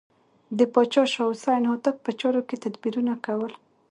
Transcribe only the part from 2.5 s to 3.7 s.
تدبیرونه کول.